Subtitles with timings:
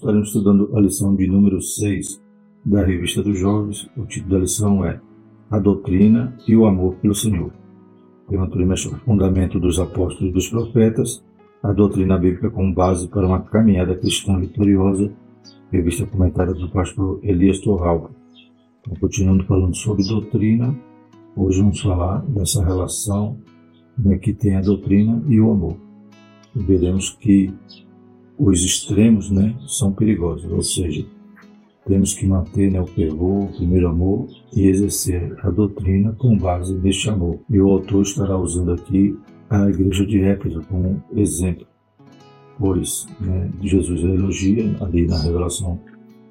[0.00, 2.22] estaremos estudando a lição de número 6
[2.64, 3.86] da Revista dos Jovens.
[3.98, 4.98] O título da lição é
[5.50, 7.52] A Doutrina e o Amor pelo Senhor.
[8.26, 11.22] Tema trimestre fundamento dos apóstolos e dos profetas,
[11.62, 15.12] a doutrina bíblica como base para uma caminhada cristã vitoriosa,
[15.70, 18.10] revista comentada do pastor Elias Torralba.
[18.80, 20.74] Então, continuando falando sobre doutrina,
[21.36, 23.36] hoje vamos falar dessa relação
[23.98, 25.76] né, que tem a doutrina e o amor.
[26.56, 27.52] E veremos que
[28.42, 31.04] os extremos né, são perigosos, ou seja,
[31.86, 36.74] temos que manter né, o fervor, o primeiro amor e exercer a doutrina com base
[36.74, 37.38] neste amor.
[37.50, 39.14] E o autor estará usando aqui
[39.50, 41.66] a igreja de Éfeso como exemplo,
[42.58, 45.78] pois né, Jesus elogia ali na revelação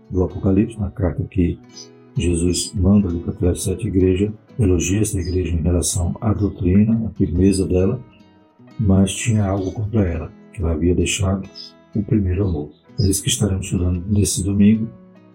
[0.09, 1.59] do Apocalipse, na carta que
[2.17, 7.09] Jesus manda ali para as sete igrejas, elogia essa igreja em relação à doutrina, à
[7.11, 8.01] firmeza dela,
[8.79, 11.47] mas tinha algo contra ela, que ela havia deixado
[11.95, 12.69] o primeiro amor.
[12.99, 14.89] É isso que estaremos estudando nesse domingo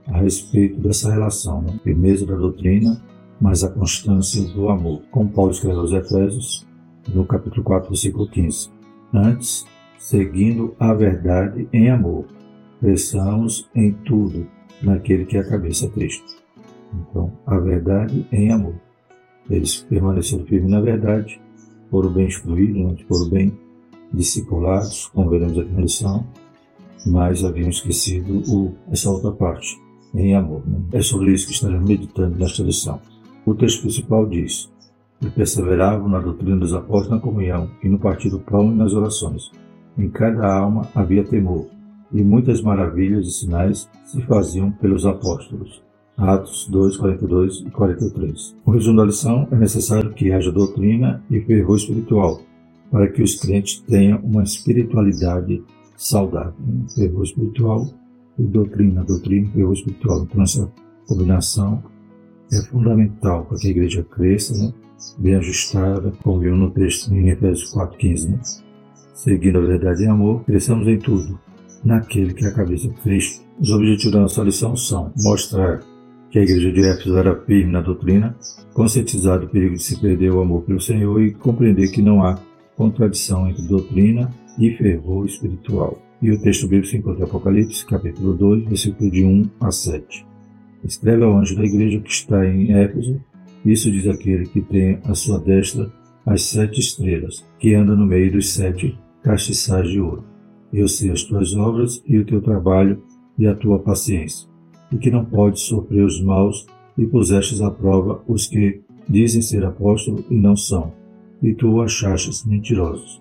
[0.06, 1.78] a respeito dessa relação, né?
[1.83, 3.02] firmeza da doutrina,
[3.41, 5.02] mas a constância do amor.
[5.10, 6.66] Como Paulo escreveu aos Efésios,
[7.12, 8.70] no capítulo 4, versículo 15.
[9.12, 9.66] Antes,
[9.98, 12.27] seguindo a verdade em amor,
[12.80, 14.47] cresçamos em tudo
[14.82, 16.42] naquele que é a cabeça Cristo.
[16.92, 18.75] Então, a verdade em amor.
[19.48, 21.41] Eles permaneceram firmes na verdade,
[21.91, 22.97] foram bem instruídos, né?
[23.08, 23.58] foram bem
[24.12, 26.27] discipulados, como veremos aqui na lição,
[27.06, 29.77] mas haviam esquecido o, essa outra parte,
[30.14, 30.62] em amor.
[30.67, 30.78] Né?
[30.92, 33.00] É sobre isso que estaremos meditando nesta lição.
[33.45, 34.73] O texto principal diz:
[35.20, 38.92] E perseveravam na doutrina dos apóstolos, na comunhão, e no partir do pão e nas
[38.92, 39.50] orações.
[39.97, 41.67] Em cada alma havia temor,
[42.12, 45.83] e muitas maravilhas e sinais se faziam pelos apóstolos.
[46.17, 48.56] Atos 2, 42 e 43.
[48.65, 52.41] O resumo da lição é necessário que haja doutrina e fervor espiritual,
[52.91, 55.62] para que os crentes tenham uma espiritualidade
[55.97, 56.55] saudável.
[56.59, 56.87] Né?
[56.94, 57.87] Fervor espiritual
[58.38, 60.22] e doutrina, doutrina e fervor espiritual.
[60.22, 60.72] Então, essa
[61.06, 61.82] combinação
[62.53, 64.72] é fundamental para que a igreja cresça, né?
[65.19, 68.28] bem ajustada, como vimos no texto em Efésios 4,15.
[68.28, 68.41] Né?
[69.15, 71.38] Seguindo a verdade em amor, cresçamos em tudo,
[71.84, 73.44] naquele que é a cabeça de Cristo.
[73.61, 75.81] Os objetivos da nossa lição são mostrar
[76.31, 78.37] que a igreja de Éfeso era firme na doutrina,
[78.72, 82.37] conscientizar do perigo de se perder o amor pelo Senhor e compreender que não há
[82.76, 84.28] contradição entre doutrina
[84.59, 86.00] e fervor espiritual.
[86.22, 90.26] E o texto bíblico se encontra em Apocalipse, capítulo 2, versículo de 1 a 7.
[90.84, 93.20] Escreve ao anjo da igreja que está em Éfeso,
[93.64, 95.91] isso diz aquele que tem à sua destra
[96.26, 100.25] as sete estrelas, que anda no meio dos sete castiçais de ouro.
[100.72, 103.03] Eu sei as tuas obras e o teu trabalho
[103.38, 104.48] e a tua paciência
[104.94, 106.66] e que não pode sofrer os maus,
[106.97, 110.93] e pusestes à prova os que dizem ser apóstolos e não são,
[111.43, 113.20] e tu achastes mentirosos.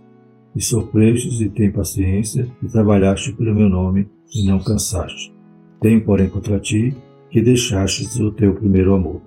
[0.56, 5.34] E sofrestes e tem paciência, e trabalhaste pelo meu nome, e não cansaste.
[5.82, 6.96] Tenho, porém, contra ti
[7.30, 9.22] que deixastes o teu primeiro amor.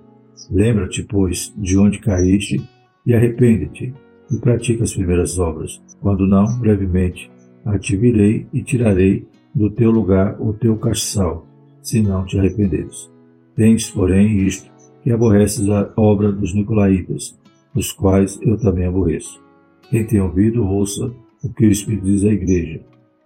[0.49, 2.61] Lembra-te, pois, de onde caíste,
[3.05, 3.93] e arrepende-te,
[4.31, 5.81] e pratica as primeiras obras.
[5.99, 7.29] Quando não, brevemente,
[7.65, 11.45] ativirei e tirarei do teu lugar o teu castiçal,
[11.81, 13.11] se não te arrependeres.
[13.55, 14.69] Tens, porém, isto,
[15.03, 17.37] que aborreces a obra dos Nicolaitas,
[17.73, 19.41] os quais eu também aborreço.
[19.89, 22.81] Quem tem ouvido, ouça o que o Espírito diz à igreja.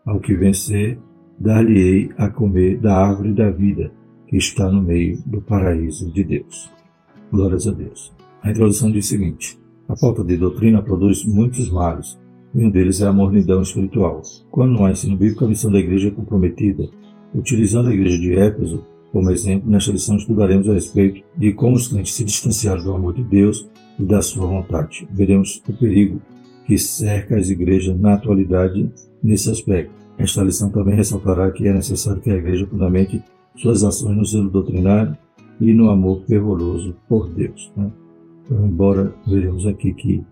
[0.06, 1.00] Ao que vencer,
[1.40, 3.92] dar-lhe-ei a comer da árvore da vida,
[4.28, 6.72] que está no meio do paraíso de Deus.
[7.32, 8.14] Glórias a Deus.
[8.42, 12.20] A introdução diz o seguinte: a falta de doutrina produz muitos males,
[12.54, 14.22] e um deles é a mornidão espiritual.
[14.50, 16.90] Quando não há ensino bíblico, a missão da igreja é comprometida
[17.34, 21.88] Utilizando a igreja de Éfeso como exemplo, nesta lição estudaremos a respeito de como os
[21.88, 23.70] crentes se distanciaram do amor de Deus
[24.00, 25.08] e da sua vontade.
[25.12, 26.22] Veremos o perigo
[26.66, 28.90] que cerca as igrejas na atualidade
[29.24, 29.94] nesse aspecto.
[30.18, 33.22] Esta lição também ressaltará que é necessário que a igreja fundamente
[33.56, 35.18] suas ações no zelo doutrinário
[35.60, 37.72] e no amor fervoroso por Deus.
[37.76, 37.92] Né?
[38.46, 40.24] Então, embora veremos aqui que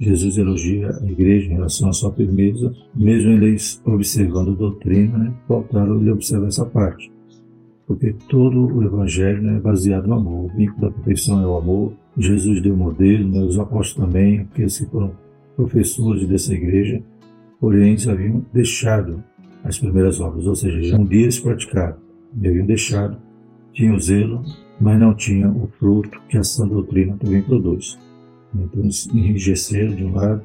[0.00, 5.34] Jesus elogia a igreja em relação à sua firmeza, mesmo eles observando a doutrina, né,
[5.48, 7.10] faltaram ele observar essa parte.
[7.86, 11.56] Porque todo o evangelho né, é baseado no amor, o vínculo da perfeição é o
[11.56, 15.12] amor, Jesus deu modelo, né, os apóstolos também, aqueles que foram
[15.58, 17.02] professores dessa igreja,
[17.60, 19.24] porém eles haviam deixado
[19.64, 21.96] as primeiras obras, ou seja, um dia eles praticaram,
[22.36, 23.18] haviam deixado,
[23.72, 24.44] tinham zelo,
[24.80, 27.98] mas não tinham o fruto que a sã doutrina também produz.
[28.54, 30.42] Então eles enrijeceram de um lado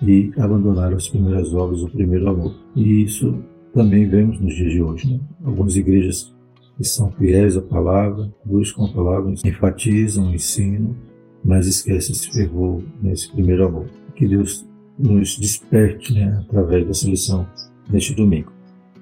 [0.00, 2.54] e abandonaram as primeiras obras, o primeiro amor.
[2.76, 3.36] E isso
[3.74, 5.12] também vemos nos dias de hoje.
[5.12, 5.20] Né?
[5.44, 6.32] Algumas igrejas
[6.76, 10.96] que são fiéis à palavra, buscam a palavra, enfatizam o ensino,
[11.44, 13.86] mas esquecem esse fervor nesse primeiro amor.
[14.16, 14.66] Que Deus
[14.98, 17.46] nos desperte né, através dessa lição
[17.90, 18.50] neste domingo.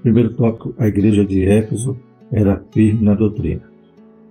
[0.02, 1.96] Primeiro tópico, a igreja de Éfeso
[2.32, 3.62] era firme na doutrina.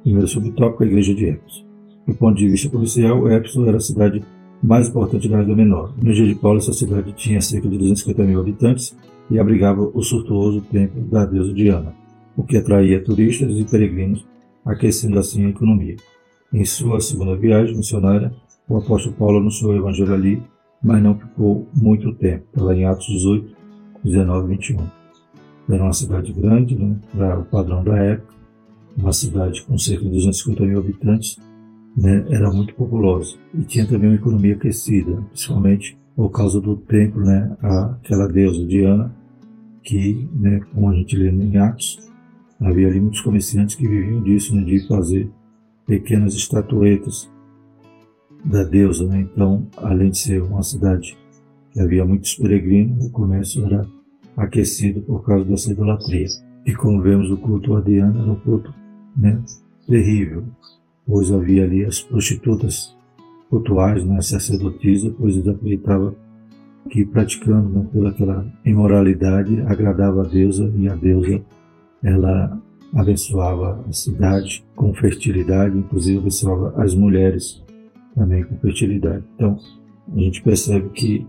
[0.03, 1.65] Primeiro subtópico, a igreja de Éfeso.
[2.05, 4.21] Do ponto de vista policial, Éfeso era a cidade
[4.61, 5.93] mais importante da Ásia Menor.
[6.01, 8.95] No dia de Paulo, essa cidade tinha cerca de 250 mil habitantes
[9.31, 11.93] e abrigava o suntuoso templo da deusa Diana,
[12.35, 14.25] o que atraía turistas e peregrinos,
[14.65, 15.95] aquecendo assim a economia.
[16.53, 18.33] Em sua segunda viagem missionária,
[18.67, 20.41] o apóstolo Paulo anunciou o evangelho ali,
[20.83, 22.45] mas não ficou muito tempo.
[22.51, 23.55] Estava em Atos 18,
[24.03, 24.87] 19 e 21.
[25.69, 28.33] Era uma cidade grande, né, para o padrão da época,
[28.97, 31.39] uma cidade com cerca de 250 mil habitantes,
[31.95, 33.37] né, era muito populosa.
[33.53, 39.15] E tinha também uma economia aquecida, principalmente por causa do templo, né, aquela deusa Diana,
[39.81, 41.99] que, né, como a gente lê em Atos,
[42.59, 45.29] havia ali muitos comerciantes que viviam disso, né, de fazer
[45.87, 47.31] pequenas estatuetas
[48.43, 49.07] da deusa.
[49.07, 49.21] Né?
[49.21, 51.17] Então, além de ser uma cidade
[51.71, 53.85] que havia muitos peregrinos, o comércio era
[54.37, 56.27] aquecido por causa dessa idolatria.
[56.65, 58.73] E como vemos, o culto a Diana era um culto
[59.17, 59.41] né,
[59.87, 60.45] terrível
[61.05, 62.95] pois havia ali as prostitutas
[63.49, 66.15] cultuais, né, sacerdotisas, pois eles acreditavam
[66.89, 71.41] que praticando né, toda aquela imoralidade agradava a deusa e a deusa
[72.03, 72.59] ela
[72.93, 77.62] abençoava a cidade com fertilidade, inclusive abençoava as mulheres
[78.15, 79.23] também com fertilidade.
[79.35, 79.57] Então
[80.15, 81.25] a gente percebe que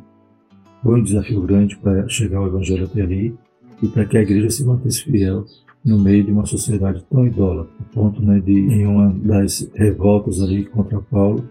[0.83, 3.35] foi um desafio grande para chegar ao evangelho até ali
[3.83, 5.45] e para que a igreja se mantesse fiel
[5.85, 10.41] no meio de uma sociedade tão idólatra, a ponto né, de, em uma das revoltas
[10.41, 11.47] ali contra Paulo,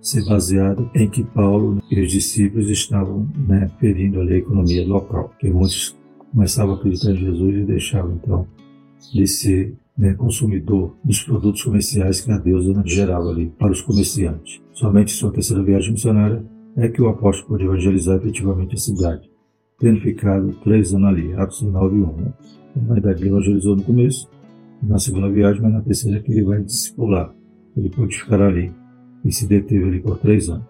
[0.00, 5.32] ser baseado em que Paulo e os discípulos estavam né, ferindo ali a economia local,
[5.38, 5.96] que muitos
[6.30, 8.46] começavam a acreditar em Jesus e deixavam então
[9.12, 14.62] de ser né, consumidor dos produtos comerciais que a deusa gerava ali para os comerciantes.
[14.72, 16.44] Somente sua terceira viagem missionária
[16.76, 19.28] é que o apóstolo pôde evangelizar efetivamente a cidade,
[19.80, 22.16] tendo ficado três anos ali, Atos 9 e 1.
[22.16, 22.32] Né?
[22.76, 24.30] Na verdade, ele evangelizou no começo,
[24.80, 27.34] na segunda viagem, mas na terceira que ele vai discipular.
[27.76, 28.72] Ele pôde ficar ali
[29.24, 30.64] e se deteve ali por três anos.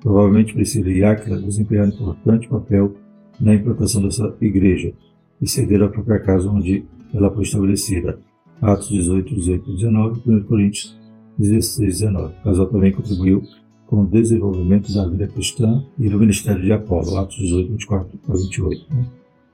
[0.00, 2.94] Provavelmente Priscila e Áquila desempenharam importante papel
[3.40, 4.92] na implantação dessa igreja
[5.40, 8.20] e cederam a própria casa onde ela foi estabelecida.
[8.60, 10.98] Atos 18, 18 e 19, 1 Coríntios
[11.38, 12.34] 16, 19.
[12.40, 13.42] O casal também contribuiu
[13.86, 18.32] com o desenvolvimento da vida cristã e do ministério de Apolo, Atos 18, 24 a
[18.32, 18.94] 28.
[18.94, 19.06] Né?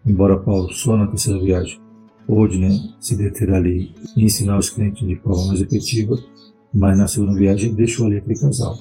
[0.06, 1.79] Embora Paulo só na terceira viagem
[2.27, 2.71] pôde né,
[3.01, 6.17] se deter ali e ensinar os clientes de forma mais efetiva,
[6.73, 8.79] mas na segunda viagem deixou ali aquele casal.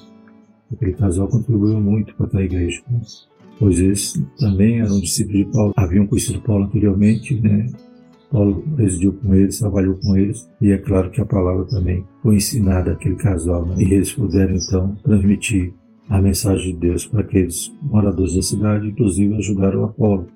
[0.72, 3.00] Aquele casal contribuiu muito para a igreja, né?
[3.58, 7.66] pois eles também eram discípulos de Paulo, haviam conhecido Paulo anteriormente, né?
[8.34, 12.34] Paulo residiu com eles, trabalhou com eles, e é claro que a palavra também foi
[12.34, 13.76] ensinada àquele casal, né?
[13.78, 15.72] e eles puderam então transmitir
[16.10, 20.26] a mensagem de Deus para aqueles moradores da cidade, inclusive ajudaram a Paulo.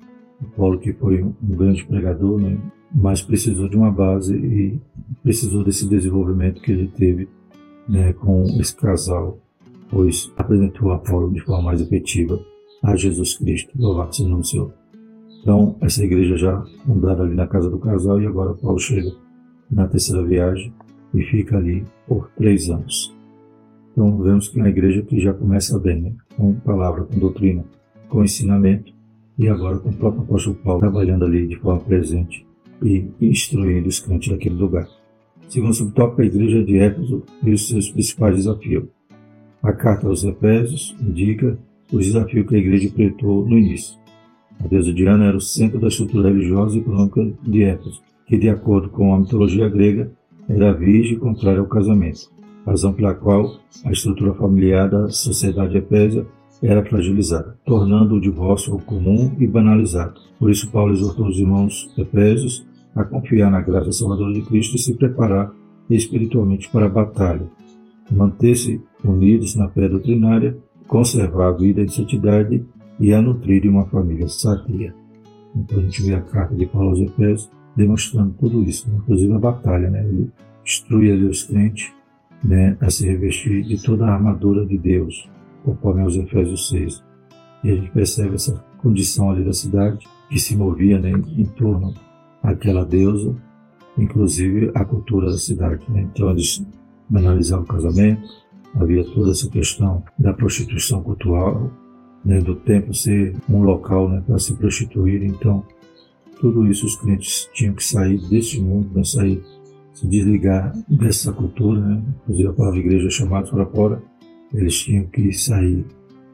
[0.40, 2.56] O Paulo que foi um grande pregador, né?
[2.94, 4.80] mas precisou de uma base e
[5.24, 7.28] precisou desse desenvolvimento que ele teve
[7.88, 9.40] né, com esse casal,
[9.90, 12.38] pois apresentou a Paulo de forma mais efetiva
[12.80, 13.72] a Jesus Cristo.
[13.76, 14.77] Louvado seja o nome do Senhor.
[15.48, 19.10] Então, essa igreja já fundada ali na casa do casal e agora Paulo chega
[19.70, 20.70] na terceira viagem
[21.14, 23.16] e fica ali por três anos.
[23.90, 26.12] Então, vemos que é uma igreja que já começa bem, né?
[26.36, 27.64] com palavra, com doutrina,
[28.10, 28.92] com ensinamento
[29.38, 32.46] e agora com o próprio apóstolo Paulo trabalhando ali de forma presente
[32.82, 34.86] e instruindo os crentes daquele lugar.
[35.48, 38.84] Segundo subtópico, a igreja de Éfeso e os seus principais desafios.
[39.62, 41.58] A carta aos Efésios indica
[41.90, 43.98] os desafios que a igreja enfrentou no início.
[44.62, 48.48] A deusa Diana era o centro da estrutura religiosa e econômica de Éfeso, que, de
[48.48, 50.10] acordo com a mitologia grega,
[50.48, 52.30] era virgem contrária ao casamento,
[52.66, 56.26] razão pela qual a estrutura familiar da sociedade efésia
[56.62, 60.20] era fragilizada, tornando o divórcio comum e banalizado.
[60.38, 64.78] Por isso, Paulo exortou os irmãos efésios a confiar na graça salvadora de Cristo e
[64.78, 65.52] se preparar
[65.88, 67.46] espiritualmente para a batalha,
[68.10, 72.64] manter-se unidos na fé doutrinária, conservar a vida em santidade
[73.00, 74.94] e a nutrir uma família sadia.
[75.54, 78.96] Então a gente vê a carta de Paulo aos Efésios demonstrando tudo isso, né?
[78.98, 79.88] inclusive a batalha.
[79.88, 80.04] Né?
[80.04, 80.30] Ele
[80.64, 81.92] instrui ali os crentes
[82.42, 85.28] né, a se revestir de toda a armadura de Deus,
[85.64, 87.04] conforme aos Efésios 6.
[87.64, 91.94] E a gente percebe essa condição ali da cidade que se movia né, em torno
[92.42, 93.34] àquela deusa,
[93.96, 95.84] inclusive a cultura da cidade.
[95.88, 96.02] Né?
[96.12, 96.64] Então eles
[97.08, 98.28] banalizavam o casamento,
[98.74, 101.70] havia toda essa questão da prostituição cultural,
[102.24, 105.22] né, do templo ser um local né, para se prostituir.
[105.22, 105.64] Então,
[106.40, 109.42] tudo isso os crentes tinham que sair desse mundo, né, sair,
[109.92, 111.80] se desligar dessa cultura.
[111.80, 112.02] Né?
[112.22, 114.02] Inclusive a palavra igreja é chamada para fora
[114.52, 115.84] eles tinham que sair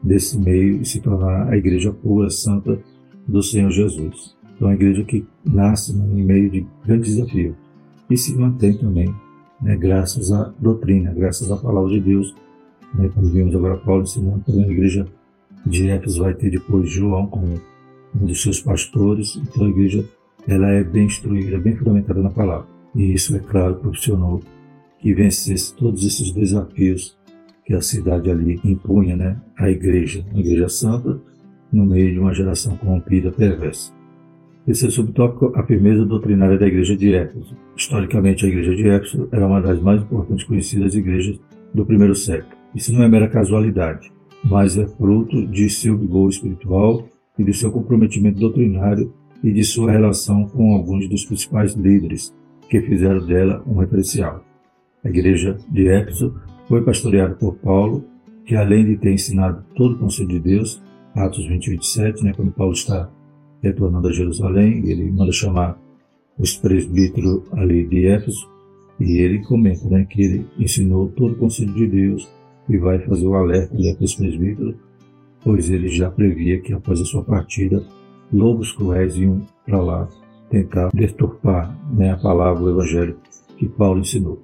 [0.01, 2.79] desse meio e se tornar a igreja pura, santa
[3.27, 4.35] do Senhor Jesus.
[4.55, 7.55] Então, é uma igreja que nasce né, em meio de grandes desafios
[8.09, 9.13] e se mantém também,
[9.61, 12.33] né, graças à doutrina, graças à palavra de Deus.
[12.93, 15.07] Né, como vimos agora Paulo ensinando, também a igreja
[15.67, 17.61] Éfeso vai ter depois João como
[18.15, 19.35] um dos seus pastores.
[19.35, 20.05] Então, a igreja
[20.47, 22.67] ela é bem instruída, bem fundamentada na palavra.
[22.95, 24.41] E isso, é claro, proporcionou
[24.99, 27.17] que vencesse todos esses desafios
[27.65, 31.19] que a cidade ali impunha né, à igreja, a igreja santa,
[31.71, 33.91] no meio de uma geração corrompida perversa.
[34.67, 37.55] Esse é o subtópico, a firmeza doutrinária da igreja de Éfeso.
[37.75, 41.39] Historicamente, a igreja de Éfeso era uma das mais importantes conhecidas igrejas
[41.73, 42.55] do primeiro século.
[42.73, 44.11] Isso não é mera casualidade,
[44.45, 49.11] mas é fruto de seu vigor espiritual e de seu comprometimento doutrinário
[49.43, 52.33] e de sua relação com alguns dos principais líderes
[52.69, 54.43] que fizeram dela um referencial.
[55.03, 56.35] A igreja de Éfeso
[56.67, 58.05] foi pastoreada por Paulo,
[58.45, 60.81] que além de ter ensinado todo o conselho de Deus,
[61.15, 63.09] Atos 20 27, né, quando Paulo está
[63.61, 65.79] retornando a Jerusalém, ele manda chamar
[66.37, 68.49] os presbíteros ali de Éfeso,
[68.99, 72.29] e ele comenta né, que ele ensinou todo o conselho de Deus
[72.67, 74.75] e vai fazer o alerta ali para os presbíteros,
[75.43, 77.83] pois ele já previa que após a sua partida,
[78.33, 80.09] lobos cruéis iam para lá
[80.49, 83.17] tentar deturpar né, a palavra, o evangelho
[83.57, 84.41] que Paulo ensinou.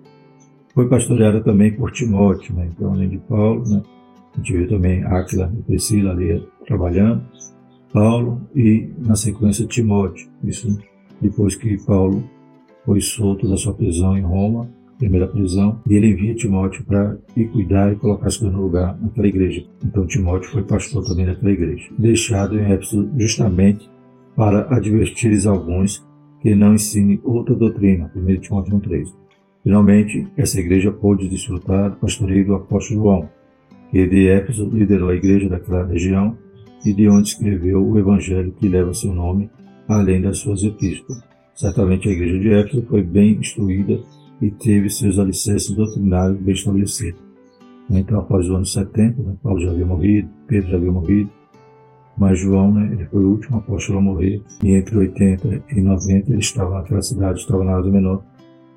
[0.73, 2.69] Foi pastoreada também por Timóteo, né?
[2.71, 3.81] então além de Paulo, né,
[4.33, 7.23] a gente viu também Áquila e Priscila ali trabalhando,
[7.91, 10.79] Paulo e na sequência Timóteo, isso
[11.19, 12.23] depois que Paulo
[12.85, 14.69] foi solto da sua prisão em Roma,
[15.01, 18.95] primeira prisão, e ele envia Timóteo para ir cuidar e colocar as coisas no lugar
[19.01, 19.65] naquela igreja.
[19.83, 23.89] Então Timóteo foi pastor também daquela igreja, deixado em Éfeso justamente
[24.35, 26.05] para advertires alguns
[26.39, 29.07] que não ensine outra doutrina, 1 Timóteo 1,3.
[29.63, 33.29] Finalmente, essa igreja pôde desfrutar do pastoreio do apóstolo João,
[33.89, 36.37] que de Éfeso liderou a igreja daquela região
[36.85, 39.49] e de onde escreveu o evangelho que leva seu nome,
[39.87, 41.23] além das suas epístolas.
[41.55, 43.99] Certamente a igreja de Éfeso foi bem instruída
[44.41, 47.21] e teve seus alicerces doutrinários bem estabelecidos.
[47.89, 51.29] Então, após o ano 70, né, Paulo já havia morrido, Pedro já havia morrido,
[52.17, 56.31] mas João, né, ele foi o último apóstolo a morrer, e entre 80 e 90
[56.31, 58.23] ele estava naquela cidade, estava na Ásia Menor,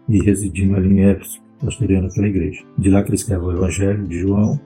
[0.09, 2.63] e residindo ali em Éfeso, pastoreando aquela igreja.
[2.77, 4.61] De lá que ele escreve o Evangelho de João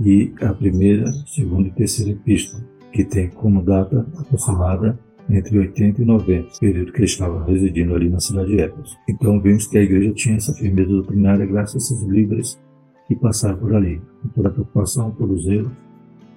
[0.00, 2.62] e a primeira, segunda e terceira epístola,
[2.92, 4.98] que tem como data aproximada
[5.28, 8.96] entre 80 e 90, período que ele estava residindo ali na cidade de Éfeso.
[9.08, 12.60] Então vimos que a igreja tinha essa firmeza doutrinária graças a esses líderes
[13.08, 15.70] que passaram por ali, com toda a preocupação, todo o zelo,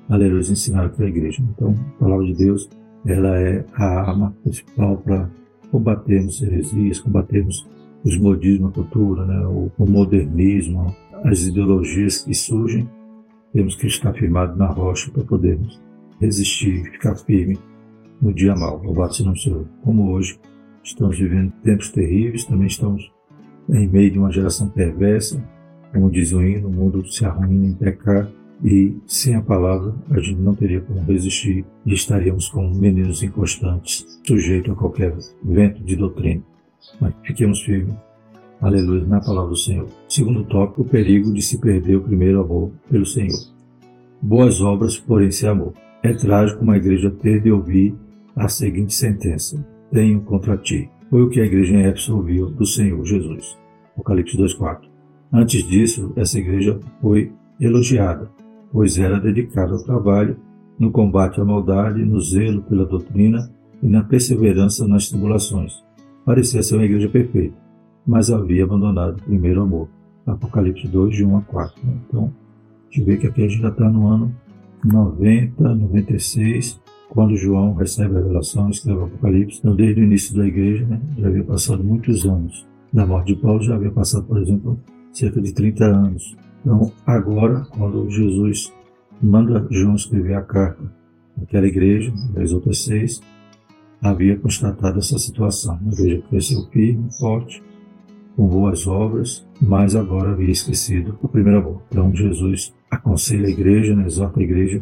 [0.07, 1.43] aleluia, ensinaram para a igreja.
[1.55, 2.69] Então, a palavra de Deus,
[3.05, 5.29] ela é a arma principal para
[5.71, 7.67] combatermos heresias, combatermos
[8.03, 12.89] os modismos, a cultura, né, o, o modernismo, as ideologias que surgem,
[13.53, 15.81] temos que estar firmados na rocha para podermos
[16.19, 17.57] resistir, ficar firme
[18.21, 18.81] no dia mal.
[18.83, 19.65] Louvado seja o Senhor.
[19.83, 20.39] Como hoje
[20.83, 23.11] estamos vivendo tempos terríveis, também estamos
[23.69, 25.41] em meio de uma geração perversa,
[25.93, 28.29] como diz o hino, o mundo se arruina em pecar
[28.63, 34.05] e sem a palavra a gente não teria como resistir e estaríamos como meninos inconstantes,
[34.25, 36.43] sujeitos a qualquer vento de doutrina.
[36.99, 37.95] Mas fiquemos firmes,
[38.61, 39.87] aleluia, na palavra do Senhor.
[40.07, 43.39] Segundo tópico, o perigo de se perder o primeiro amor pelo Senhor.
[44.21, 45.73] Boas obras, porém, sem amor.
[46.03, 47.95] É trágico uma igreja ter de ouvir
[48.35, 50.89] a seguinte sentença: Tenho contra ti.
[51.09, 53.57] Foi o que a igreja em Éfeso ouviu do Senhor Jesus.
[53.93, 54.87] Apocalipse 2,4.
[55.33, 58.29] Antes disso, essa igreja foi elogiada,
[58.71, 60.37] pois era dedicada ao trabalho,
[60.79, 65.83] no combate à maldade, no zelo pela doutrina e na perseverança nas tribulações
[66.29, 67.57] parecia ser uma igreja perfeita,
[68.05, 69.89] mas havia abandonado o primeiro amor.
[70.27, 71.81] Apocalipse 2, de 1 a 4.
[71.83, 71.93] Né?
[72.07, 72.31] Então,
[72.87, 74.35] a gente vê que aqui a gente já está no ano
[74.85, 79.59] 90, 96, quando João recebe a revelação, escreve o Apocalipse.
[79.59, 82.67] Então, desde o início da igreja, né, já havia passado muitos anos.
[82.93, 84.79] Da morte de Paulo já havia passado, por exemplo,
[85.11, 86.37] cerca de 30 anos.
[86.61, 88.71] Então, agora, quando Jesus
[89.21, 90.83] manda João escrever a carta
[91.41, 93.21] àquela igreja, das outras seis,
[94.01, 95.79] havia constatado essa situação.
[95.85, 97.61] A igreja cresceu firme, forte,
[98.35, 101.81] com boas obras, mas agora havia esquecido o primeiro amor.
[101.89, 104.81] Então Jesus aconselha a igreja, né, exorta a igreja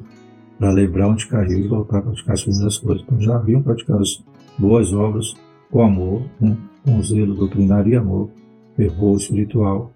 [0.58, 3.04] para lembrar onde caiu e voltar a praticar as primeiras coisas.
[3.04, 4.24] Então já haviam praticado as
[4.58, 5.36] boas obras
[5.70, 8.30] com amor, né, com zelo doutrinário e amor,
[8.76, 9.94] fervor espiritual,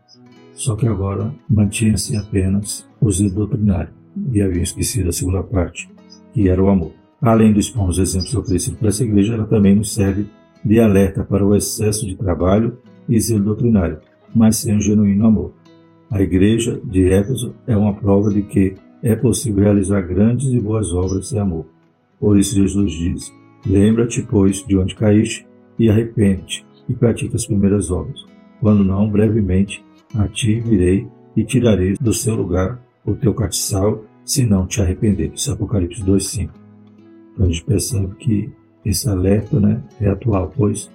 [0.54, 3.90] só que agora mantinha-se apenas o zelo doutrinário
[4.32, 5.90] e haviam esquecido a segunda parte,
[6.34, 6.92] que era o amor.
[7.22, 10.28] Além dos bons exemplos oferecidos para essa igreja, ela também nos serve
[10.64, 12.78] de alerta para o excesso de trabalho
[13.08, 14.00] e zelo doutrinário,
[14.36, 15.54] mas sem um genuíno amor.
[16.10, 20.94] A igreja de Éfeso é uma prova de que é possível realizar grandes e boas
[20.94, 21.66] obras sem amor.
[22.20, 23.34] Por isso Jesus diz:
[23.66, 28.24] Lembra-te, pois, de onde caíste, e arrepende-te, e pratica as primeiras obras.
[28.60, 29.84] Quando não, brevemente,
[30.16, 35.50] a ti virei e tirarei do seu lugar o teu castiçal, se não te arrependeres.
[35.50, 36.50] Apocalipse 2,5.
[37.34, 38.52] Então a gente percebe que
[38.86, 40.92] esse alerta né, é atual, pois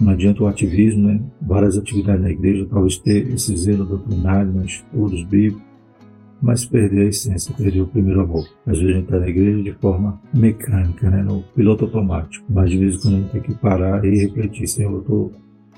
[0.00, 4.64] não adianta o ativismo, né, várias atividades na igreja, talvez ter esse zelo doutrinário, né,
[4.64, 5.67] estudos bíblicos,
[6.40, 8.46] mas perder a essência, perder o primeiro amor.
[8.66, 12.70] Às vezes a gente está na igreja de forma mecânica, né, no piloto automático, mas
[12.70, 15.32] de vez em quando a gente tem que parar e refletir, Senhor, eu estou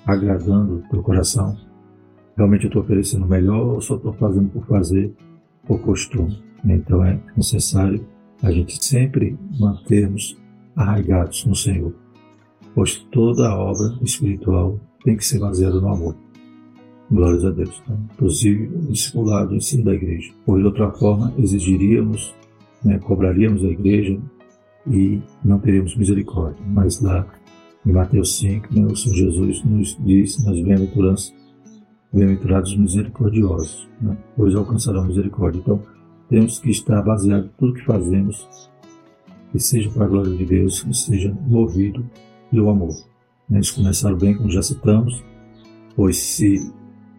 [0.07, 1.57] agradando o teu coração?
[2.37, 5.13] Realmente eu estou oferecendo o melhor ou só estou fazendo por fazer,
[5.67, 6.43] por costume?
[6.65, 8.07] Então é necessário
[8.43, 10.39] a gente sempre mantermos
[10.77, 11.95] arraigados no Senhor,
[12.75, 16.17] pois toda obra espiritual tem que ser baseada no amor.
[17.11, 17.83] Glórias a Deus.
[17.83, 20.33] Então, inclusive, o discipulado, o ensino da igreja.
[20.47, 22.35] Pois, de outra forma, exigiríamos,
[22.85, 24.17] né, cobraríamos a igreja
[24.87, 26.65] e não teríamos misericórdia.
[26.67, 27.27] Mas lá,
[27.85, 31.35] em Mateus 5, né, o Senhor Jesus nos diz nas bem-aventuranças,
[32.13, 35.59] bem-aventurados misericordiosos, né, pois alcançarão misericórdia.
[35.59, 35.83] Então,
[36.29, 38.49] temos que estar baseado em tudo que fazemos,
[39.51, 42.09] que seja para a glória de Deus, que seja movido
[42.53, 42.95] pelo amor.
[43.49, 45.25] Né, eles começaram bem, como já citamos,
[45.97, 46.73] pois se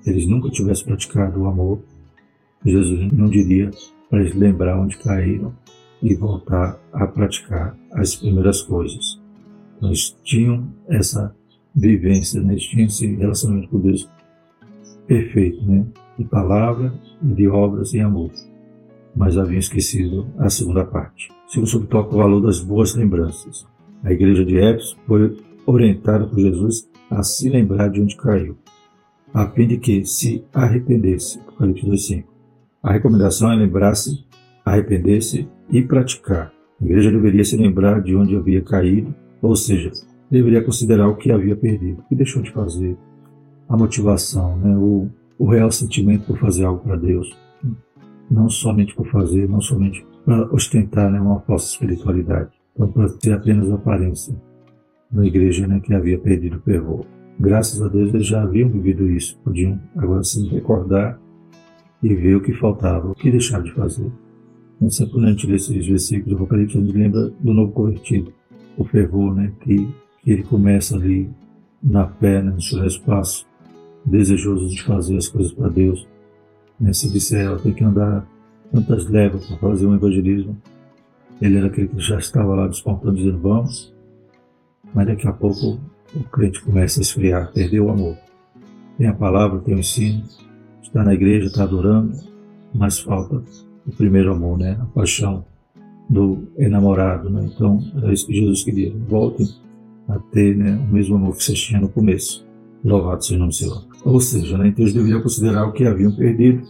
[0.05, 1.79] eles nunca tivessem praticado o amor,
[2.65, 3.71] Jesus não diria
[4.09, 5.53] para eles lembrar onde caíram
[6.01, 9.19] e voltar a praticar as primeiras coisas.
[9.81, 11.35] Eles tinham essa
[11.75, 12.53] vivência, né?
[12.53, 14.09] eles tinham esse relacionamento com Deus
[15.07, 15.85] perfeito, né?
[16.17, 18.31] de palavra e de obras e amor.
[19.15, 21.29] Mas haviam esquecido a segunda parte.
[21.47, 23.67] Segundo subtópico, o valor das boas lembranças.
[24.03, 28.57] A igreja de Éfeso foi orientada por Jesus a se lembrar de onde caiu
[29.33, 31.39] a fim de que se arrependesse.
[31.39, 32.23] Apocalipse 2,5.
[32.83, 34.25] A recomendação é lembrar-se,
[34.65, 36.51] arrepender-se e praticar.
[36.81, 39.91] A igreja deveria se lembrar de onde havia caído, ou seja,
[40.29, 42.97] deveria considerar o que havia perdido, o que deixou de fazer,
[43.69, 44.75] a motivação, né?
[44.77, 47.37] o, o real sentimento por fazer algo para Deus.
[48.29, 53.33] Não somente por fazer, não somente para ostentar né, uma falsa espiritualidade, então para ter
[53.33, 54.35] apenas aparência
[55.11, 57.05] na igreja né, que havia perdido o fervor.
[57.41, 61.19] Graças a Deus eles já haviam vivido isso, podiam agora se recordar
[62.03, 64.11] e ver o que faltava, o que deixaram de fazer.
[64.75, 67.71] Então, sempre quando a gente lê esses versículos do Apocalipse, a gente lembra do novo
[67.71, 68.31] convertido,
[68.77, 69.89] o fervor, né, que,
[70.21, 71.31] que ele começa ali
[71.81, 73.47] na fé, né, no seu espaço,
[74.05, 76.07] desejoso de fazer as coisas para Deus.
[76.79, 78.23] Né, se disser, ela tem que andar
[78.71, 80.55] tantas léguas para fazer um evangelismo,
[81.41, 83.91] ele era aquele que já estava lá despontando, dizendo vamos,
[84.93, 85.79] mas daqui a pouco
[86.15, 88.17] o crente começa a esfriar, perdeu o amor.
[88.97, 90.23] Tem a palavra, tem o ensino,
[90.81, 92.13] está na igreja, está adorando,
[92.73, 93.41] mas falta
[93.85, 94.77] o primeiro amor, né?
[94.79, 95.45] A paixão
[96.09, 97.49] do enamorado, né?
[97.53, 98.93] Então, é isso que Jesus queria.
[99.07, 99.47] Voltem
[100.07, 102.45] a ter né, o mesmo amor que vocês tinham no começo.
[102.83, 103.85] Louvado seja o nome do Senhor.
[104.03, 106.63] Ou seja, né, então eles deveriam considerar o que haviam perdido,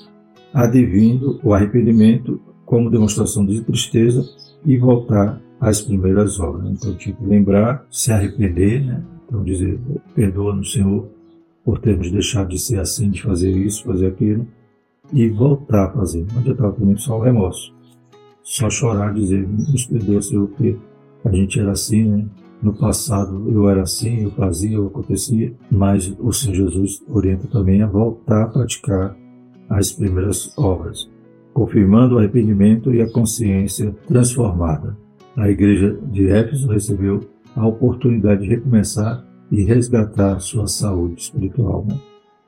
[0.54, 4.24] advindo o arrependimento como demonstração de tristeza
[4.66, 6.70] e voltar às primeiras obras.
[6.70, 9.04] Então, tipo, lembrar, se arrepender, né?
[9.32, 9.80] Então, dizer,
[10.14, 11.08] perdoa-nos, Senhor,
[11.64, 14.46] por termos deixado de ser assim, de fazer isso, fazer aquilo,
[15.14, 16.26] e voltar a fazer.
[16.34, 17.74] Não adiantava também só o remorso.
[18.44, 20.76] Só chorar, dizer, nos perdoa, Senhor, porque
[21.24, 22.26] a gente era assim, né?
[22.62, 27.82] No passado eu era assim, eu fazia, eu acontecia, mas o Senhor Jesus orienta também
[27.82, 29.18] a voltar a praticar
[29.70, 31.10] as primeiras obras,
[31.54, 34.96] confirmando o arrependimento e a consciência transformada.
[35.36, 37.22] A igreja de Éfeso recebeu
[37.56, 41.86] a oportunidade de recomeçar e resgatar sua saúde espiritual.
[41.88, 42.00] Né?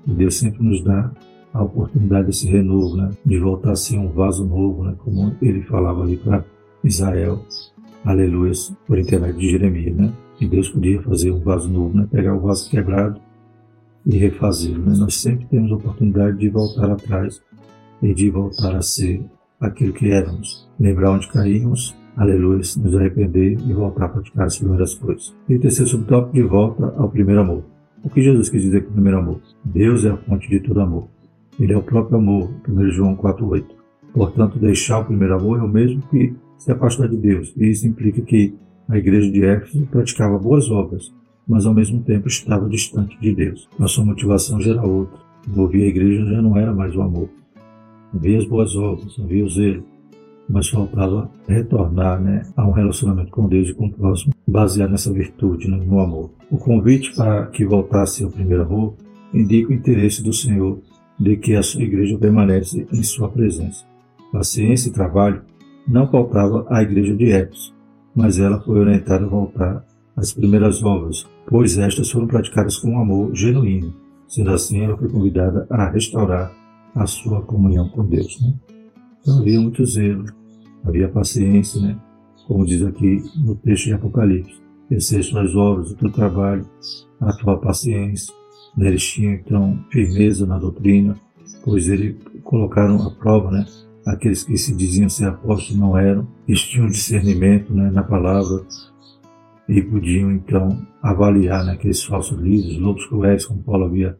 [0.07, 1.11] E Deus sempre nos dá
[1.53, 3.11] a oportunidade desse renovo, né?
[3.25, 4.95] de voltar a ser um vaso novo, né?
[4.97, 6.43] como ele falava ali para
[6.83, 7.45] Israel,
[8.03, 8.53] aleluia,
[8.87, 9.95] por intermédio de Jeremias.
[9.95, 10.13] Né?
[10.39, 12.07] E Deus podia fazer um vaso novo, né?
[12.09, 13.19] pegar o vaso quebrado
[14.05, 14.83] e refazê-lo.
[14.83, 14.95] Né?
[14.97, 17.41] Nós sempre temos a oportunidade de voltar atrás
[18.01, 19.23] e de voltar a ser
[19.59, 24.93] aquilo que éramos, lembrar onde caímos aleluia, nos arrepender e voltar a praticar as primeiras
[24.95, 25.35] coisas.
[25.47, 27.63] E o terceiro subtópico, de volta ao primeiro amor.
[28.03, 29.39] O que Jesus quis dizer com o primeiro amor?
[29.63, 31.07] Deus é a fonte de todo amor.
[31.59, 33.65] Ele é o próprio amor, 1 João 4,8.
[34.13, 37.53] Portanto, deixar o primeiro amor é o mesmo que se afastar de Deus.
[37.57, 38.53] E isso implica que
[38.87, 41.13] a igreja de Éfeso praticava boas obras,
[41.47, 43.67] mas ao mesmo tempo estava distante de Deus.
[43.79, 45.19] A sua motivação já era outra.
[45.47, 47.29] Envolver a igreja já não era mais o amor.
[48.13, 49.83] Havia as boas obras, havia o zelo,
[50.49, 55.11] mas faltava retornar né, a um relacionamento com Deus e com o próximo, baseado nessa
[55.11, 56.31] virtude, né, no amor.
[56.51, 58.95] O convite para que voltasse ao primeiro amor
[59.33, 60.79] indica o interesse do Senhor
[61.19, 63.85] de que a sua igreja permanece em sua presença.
[64.33, 65.41] A ciência e trabalho
[65.87, 67.73] não faltava à igreja de Éfeso,
[68.15, 72.99] mas ela foi orientada a voltar às primeiras obras, pois estas foram praticadas com um
[72.99, 73.93] amor genuíno.
[74.27, 76.51] Sendo assim, ela foi convidada a restaurar
[76.95, 78.39] a sua comunhão com Deus.
[78.41, 78.53] Né?
[79.23, 80.25] Então havia muito zelo,
[80.83, 81.97] havia paciência, né?
[82.45, 84.61] como diz aqui no texto de Apocalipse.
[84.91, 86.69] Exercer suas obras, o teu trabalho,
[87.21, 88.33] a tua paciência.
[88.77, 88.89] Né?
[88.89, 91.15] Eles tinham então firmeza na doutrina,
[91.63, 93.65] pois eles colocaram à prova, né?
[94.05, 98.65] Aqueles que se diziam ser apóstolos não eram, eles tinham discernimento né, na palavra
[99.69, 104.17] e podiam então avaliar né, aqueles falsos líderes, lobos cruéis, como Paulo havia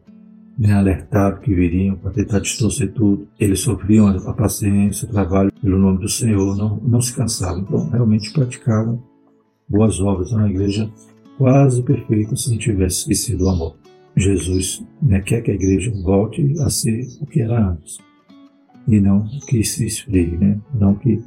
[0.58, 3.26] né, alertado que viriam para tentar distorcer tudo.
[3.38, 7.60] Eles sofriam a paciência, o trabalho pelo nome do Senhor, não, não se cansavam.
[7.60, 9.02] Então, realmente praticavam
[9.68, 10.90] boas obras na igreja
[11.38, 13.76] quase perfeita se não tivesse esquecido o amor.
[14.16, 17.98] Jesus né, quer que a igreja volte a ser o que era antes
[18.86, 20.60] e não que se esfrie, né?
[20.74, 21.22] não que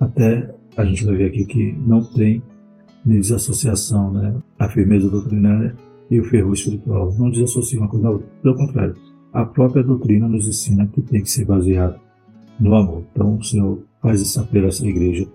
[0.00, 2.42] até a gente vai ver aqui que não tem
[3.04, 4.34] desassociação, né?
[4.58, 5.76] a firmeza doutrinária
[6.12, 7.14] e o fervor espiritual.
[7.18, 8.28] Não desassocia uma coisa da outra.
[8.42, 8.94] Pelo contrário,
[9.32, 11.98] a própria doutrina nos ensina que tem que ser baseado
[12.60, 13.02] no amor.
[13.12, 15.26] Então o Senhor faz esse apelo a essa igreja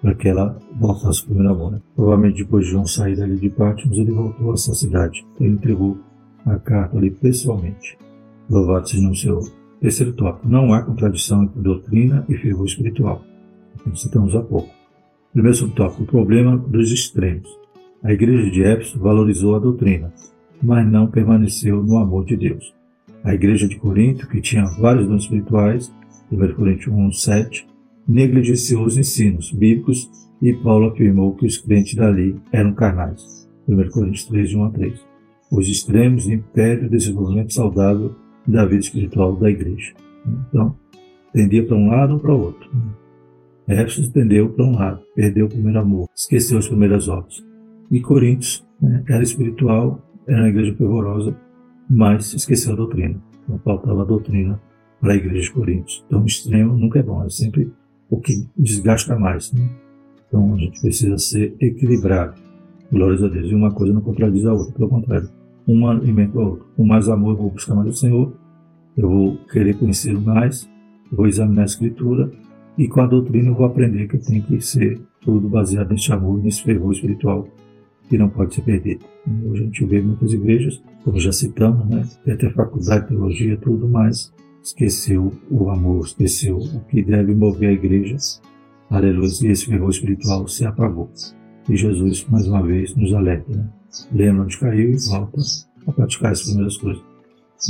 [0.00, 1.72] para que ela voltasse ao primeiro amor.
[1.72, 1.82] Né?
[1.94, 5.22] Provavelmente depois de João sair dali de Patmos, ele voltou a essa cidade.
[5.38, 5.98] Ele entregou
[6.46, 7.98] a carta ali pessoalmente.
[8.48, 9.52] Louvado seja o Senhor.
[9.80, 10.48] Terceiro tópico.
[10.48, 13.22] Não há contradição entre doutrina e fervor espiritual.
[13.84, 14.70] Como citamos há pouco.
[15.32, 16.04] Primeiro subtópico.
[16.04, 17.61] O problema dos extremos.
[18.02, 20.12] A igreja de Éfeso valorizou a doutrina,
[20.60, 22.74] mas não permaneceu no amor de Deus.
[23.22, 25.94] A igreja de Corinto, que tinha vários dons espirituais,
[26.30, 27.68] 1 Coríntios 1, 7,
[28.08, 30.10] negligenciou os ensinos bíblicos
[30.42, 33.48] e Paulo afirmou que os crentes dali eram carnais.
[33.68, 35.06] 1 Coríntios 3, 1 a 3.
[35.52, 39.94] Os extremos impedem o desenvolvimento saudável da vida espiritual da igreja.
[40.48, 40.74] Então,
[41.32, 42.68] tendia para um lado ou para o outro.
[43.68, 47.51] Éfeso tendeu para um lado, perdeu o primeiro amor, esqueceu as primeiras obras.
[47.92, 51.36] E Coríntios né, era espiritual, era uma igreja fervorosa,
[51.90, 53.22] mas esqueceu a doutrina.
[53.46, 54.58] Não faltava a doutrina
[54.98, 56.02] para a igreja de Coríntios.
[56.06, 57.70] Então, extremo nunca é bom, é sempre
[58.08, 59.52] o que desgasta mais.
[59.52, 59.68] Né?
[60.26, 62.40] Então, a gente precisa ser equilibrado.
[62.90, 63.50] Glórias a Deus.
[63.50, 65.28] E uma coisa não contradiz a outra, pelo contrário.
[65.66, 66.64] Uma alimenta a outra.
[66.74, 68.32] Com mais amor, eu vou buscar mais o Senhor,
[68.96, 70.66] eu vou querer conhecer mais,
[71.10, 72.30] eu vou examinar a Escritura,
[72.78, 76.42] e com a doutrina eu vou aprender que tenho que ser tudo baseado nesse amor,
[76.42, 77.46] nesse fervor espiritual
[78.08, 79.04] que não pode ser perdido.
[79.46, 82.06] Hoje a gente vê muitas igrejas, como já citamos, né?
[82.24, 87.70] tem até faculdade de teologia, tudo, mas esqueceu o amor, esqueceu o que deve mover
[87.70, 88.16] a igreja.
[88.90, 89.28] Aleluia.
[89.42, 91.10] E esse fervor espiritual se apagou.
[91.68, 93.50] E Jesus, mais uma vez, nos alerta.
[93.50, 93.68] Né?
[94.12, 95.40] Lembra onde caiu e volta
[95.86, 97.02] a praticar as primeiras coisas.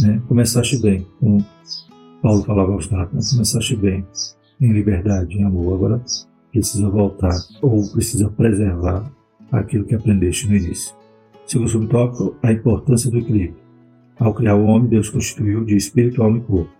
[0.01, 0.21] Né?
[0.27, 1.45] Começaste bem, como
[2.23, 3.33] Paulo falava aos Gálatas, né?
[3.33, 4.07] começaste bem,
[4.61, 5.75] em liberdade, em amor.
[5.75, 6.03] Agora
[6.51, 9.11] precisa voltar ou precisa preservar
[9.53, 10.95] aquilo que aprendeste no início.
[11.47, 13.61] Segundo subtópico, a importância do equilíbrio.
[14.19, 16.71] Ao criar o homem, Deus constituiu de espírito, alma e corpo.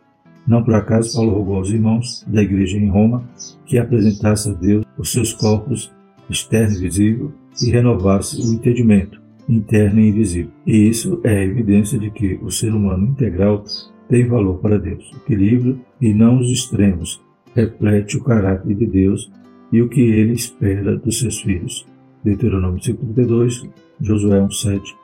[0.47, 3.25] Não por acaso Paulo rogou aos irmãos da igreja em Roma
[3.65, 5.93] que apresentasse a Deus os seus corpos
[6.29, 10.51] externo e visível e renovasse o entendimento interno e invisível.
[10.67, 13.65] E isso é evidência de que o ser humano integral
[14.09, 15.11] tem valor para Deus.
[15.13, 17.21] O equilíbrio e não os extremos
[17.55, 19.31] reflete o caráter de Deus
[19.73, 21.87] e o que ele espera dos seus filhos.
[22.25, 23.69] Deuteronômio 5:32,
[24.01, 24.95] Josué 1:7,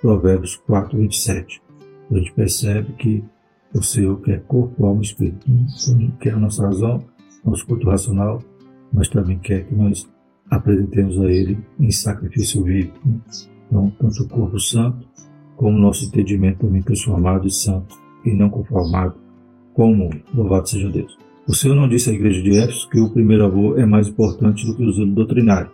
[0.00, 1.60] Provérbios 4:27.
[2.10, 3.24] A gente percebe que
[3.74, 5.46] o Senhor quer corpo, alma e espírito.
[5.48, 7.04] Então, quer a nossa razão,
[7.44, 8.42] nosso culto racional,
[8.92, 10.08] mas também quer que nós
[10.50, 12.92] apresentemos a Ele em sacrifício vivo.
[13.66, 15.06] Então, tanto o corpo santo,
[15.56, 19.14] como o nosso entendimento também transformado e santo, e não conformado
[19.74, 20.20] com o mundo.
[20.34, 21.18] Louvado seja Deus.
[21.46, 24.66] O Senhor não disse à igreja de Éfeso que o primeiro amor é mais importante
[24.66, 25.70] do que o zelo doutrinário,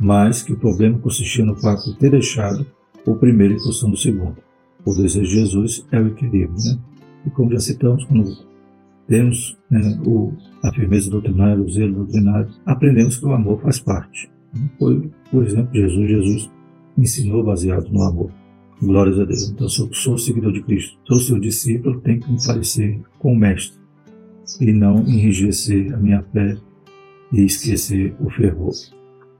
[0.00, 2.66] mas que o problema consistia no fato de ter deixado
[3.06, 4.36] o primeiro em função do segundo.
[4.84, 6.78] O desejo de Jesus é o equilíbrio, né?
[7.26, 8.34] E como já citamos, quando
[9.06, 10.32] temos né, o,
[10.62, 14.30] a firmeza doutrinária, o zelo doutrinário, aprendemos que o amor faz parte.
[14.78, 16.08] Foi, por exemplo, Jesus.
[16.08, 16.50] Jesus
[16.96, 18.30] ensinou baseado no amor.
[18.82, 19.50] Glórias a Deus.
[19.50, 23.34] Então, se eu sou seguidor de Cristo, sou seu discípulo, tenho que me parecer com
[23.34, 23.78] o Mestre
[24.60, 26.56] e não enrijecer a minha fé
[27.32, 28.72] e esquecer o fervor.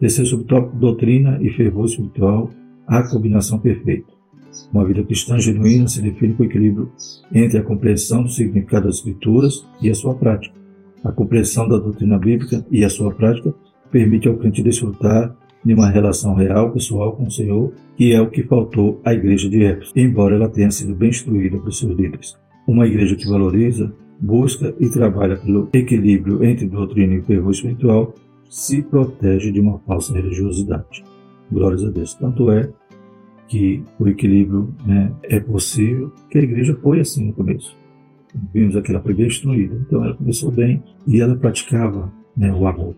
[0.00, 2.50] Terceiro subtópico, doutrina e fervor espiritual,
[2.86, 4.10] a combinação perfeita.
[4.72, 6.90] Uma vida cristã genuína se define com equilíbrio
[7.30, 10.54] entre a compreensão do significado das Escrituras e a sua prática.
[11.04, 13.54] A compreensão da doutrina bíblica e a sua prática
[13.92, 18.30] permite ao crente desfrutar de uma relação real, pessoal com o Senhor, que é o
[18.30, 22.38] que faltou à igreja de Éfeso, embora ela tenha sido bem instruída por seus líderes.
[22.66, 28.14] Uma igreja que valoriza, busca e trabalha pelo equilíbrio entre doutrina e fervor espiritual
[28.50, 31.04] se protege de uma falsa religiosidade.
[31.50, 32.14] Glórias a Deus.
[32.14, 32.68] Tanto é
[33.46, 37.76] que o equilíbrio né, é possível, que a igreja foi assim no começo.
[38.52, 42.66] Vimos aqui, ela foi bem instruída, então ela começou bem e ela praticava né, o
[42.66, 42.94] amor.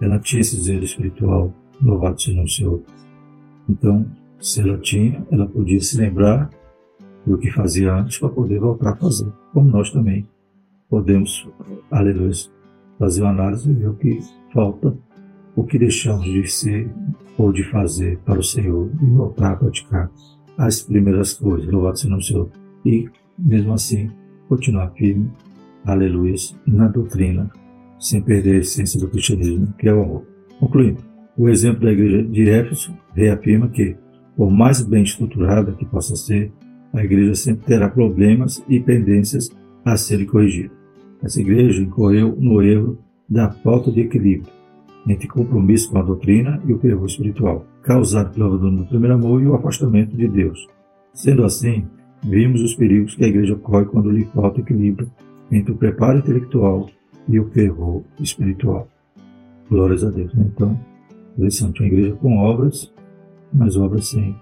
[0.00, 2.82] Ela tinha esse zelo espiritual, louvado seja o Senhor.
[3.68, 4.06] Então,
[4.40, 6.50] se ela tinha, ela podia se lembrar
[7.26, 10.28] do que fazia antes para poder voltar a fazer, como nós também
[10.88, 11.48] podemos,
[11.90, 12.32] aleluia,
[12.98, 14.18] fazer uma análise e ver o que
[14.52, 14.96] falta,
[15.56, 16.90] o que deixamos de ser
[17.38, 20.10] ou de fazer para o Senhor e voltar a praticar
[20.56, 22.50] as primeiras coisas, louvado seja o Senhor.
[22.84, 24.10] E, mesmo assim,
[24.48, 25.30] continuar firme,
[25.84, 26.34] aleluia,
[26.66, 27.50] na doutrina,
[27.98, 30.26] sem perder a essência do cristianismo, que é o amor.
[30.60, 31.02] Concluindo,
[31.36, 33.96] o exemplo da igreja de Éfeso reafirma que,
[34.36, 36.52] por mais bem estruturada que possa ser,
[36.92, 39.50] a igreja sempre terá problemas e pendências
[39.84, 40.83] a serem corrigidas.
[41.24, 44.52] Essa igreja incorreu no erro da falta de equilíbrio
[45.08, 49.42] entre compromisso com a doutrina e o fervor espiritual, causado pelo abandono do primeiro amor
[49.42, 50.66] e o afastamento de Deus.
[51.12, 51.86] Sendo assim,
[52.22, 55.10] vimos os perigos que a igreja corre quando lhe falta equilíbrio
[55.50, 56.88] entre o preparo intelectual
[57.28, 58.88] e o fervor espiritual.
[59.68, 60.32] Glórias a Deus.
[60.34, 60.46] Né?
[60.54, 60.78] Então,
[61.34, 62.92] interessante, uma igreja com obras,
[63.52, 64.34] mas obras sem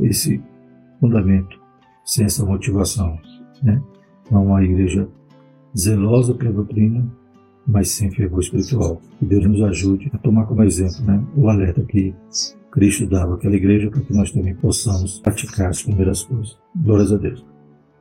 [0.00, 0.40] esse
[1.00, 1.58] fundamento,
[2.04, 3.18] sem essa motivação.
[3.62, 3.80] Né?
[4.26, 5.06] Então, uma igreja
[5.76, 7.06] zelosa pela doutrina,
[7.66, 9.00] mas sem fervor espiritual.
[9.18, 12.14] Que Deus nos ajude a tomar como exemplo né, o alerta que
[12.70, 16.58] Cristo dava àquela igreja para que nós também possamos praticar as primeiras coisas.
[16.74, 17.44] Glórias a Deus.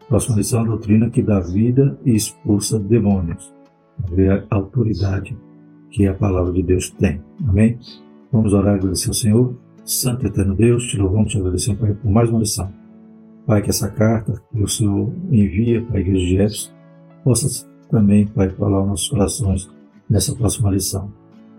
[0.08, 3.54] Próxima lição, a doutrina que dá vida e expulsa demônios.
[4.12, 5.36] Ver a autoridade
[5.90, 7.22] que a palavra de Deus tem.
[7.48, 7.80] Amém?
[8.32, 9.56] Vamos orar e agradecer ao Senhor.
[9.86, 12.72] Santo e eterno Deus, te louvamos e agradecemos, Pai, por mais uma lição.
[13.46, 16.75] Pai, que essa carta que o Senhor envia para a igreja de Éfeso
[17.26, 19.68] possa também, Pai, falar nossos corações
[20.08, 21.12] nessa próxima lição.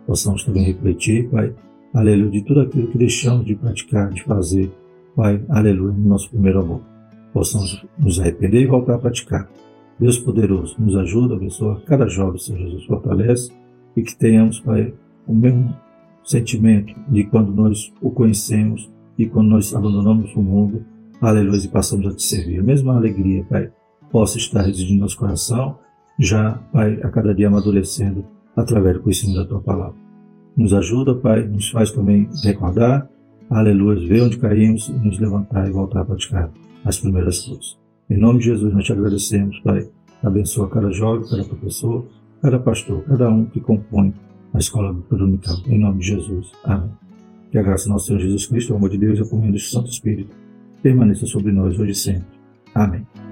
[0.07, 1.53] Possamos também refletir, Pai,
[1.93, 4.71] aleluia, de tudo aquilo que deixamos de praticar, de fazer,
[5.17, 6.81] Pai, aleluia, no nosso primeiro amor.
[7.33, 9.51] Possamos nos arrepender e voltar a praticar.
[9.99, 13.51] Deus poderoso, nos ajuda, abençoa cada jovem, Senhor Jesus, fortalece
[13.97, 14.95] e que tenhamos, Pai,
[15.27, 15.75] o mesmo
[16.23, 20.85] sentimento de quando nós o conhecemos e quando nós abandonamos o mundo,
[21.21, 22.61] aleluia, e passamos a te servir.
[22.61, 23.73] A mesma alegria, Pai,
[24.11, 25.79] possa estar residindo no nosso coração,
[26.19, 28.25] já, Pai, a cada dia amadurecendo
[28.57, 29.97] através do conhecimento da Tua palavra.
[30.57, 33.09] Nos ajuda, Pai, nos faz também recordar,
[33.51, 36.51] aleluia, ver onde caímos e nos levantar e voltar a praticar
[36.85, 37.79] as primeiras coisas.
[38.09, 39.89] Em nome de Jesus, nós te agradecemos, Pai.
[40.23, 42.07] Abençoa cada jovem, cada professor,
[42.41, 44.15] cada pastor, cada um que compõe
[44.55, 45.57] a escola dominical.
[45.67, 46.53] Em nome de Jesus.
[46.65, 46.91] Amém.
[47.51, 49.53] Que a graça do nosso Senhor Jesus Cristo, o amor de Deus e a comunhão
[49.53, 50.35] do Santo Espírito
[50.83, 52.39] permaneça sobre nós hoje e sempre.
[52.75, 53.26] Amém.